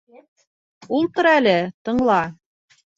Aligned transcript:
Ултыр 0.99 1.31
әле, 1.35 1.55
тыңла. 1.87 2.21